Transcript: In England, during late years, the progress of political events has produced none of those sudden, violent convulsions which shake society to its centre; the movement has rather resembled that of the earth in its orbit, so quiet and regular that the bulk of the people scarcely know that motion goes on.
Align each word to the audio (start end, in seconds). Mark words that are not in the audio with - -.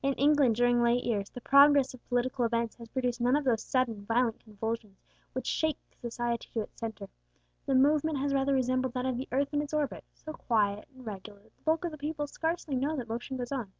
In 0.00 0.14
England, 0.14 0.56
during 0.56 0.82
late 0.82 1.04
years, 1.04 1.28
the 1.28 1.42
progress 1.42 1.92
of 1.92 2.02
political 2.08 2.46
events 2.46 2.76
has 2.76 2.88
produced 2.88 3.20
none 3.20 3.36
of 3.36 3.44
those 3.44 3.62
sudden, 3.62 4.06
violent 4.06 4.40
convulsions 4.42 4.98
which 5.34 5.46
shake 5.46 5.76
society 6.00 6.48
to 6.54 6.62
its 6.62 6.80
centre; 6.80 7.10
the 7.66 7.74
movement 7.74 8.16
has 8.16 8.32
rather 8.32 8.54
resembled 8.54 8.94
that 8.94 9.04
of 9.04 9.18
the 9.18 9.28
earth 9.30 9.52
in 9.52 9.60
its 9.60 9.74
orbit, 9.74 10.04
so 10.14 10.32
quiet 10.32 10.88
and 10.94 11.04
regular 11.04 11.40
that 11.42 11.54
the 11.54 11.62
bulk 11.64 11.84
of 11.84 11.90
the 11.90 11.98
people 11.98 12.26
scarcely 12.26 12.76
know 12.76 12.96
that 12.96 13.08
motion 13.10 13.36
goes 13.36 13.52
on. 13.52 13.70